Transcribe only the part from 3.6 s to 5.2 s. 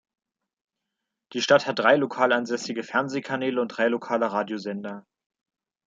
und drei lokale Radiosender.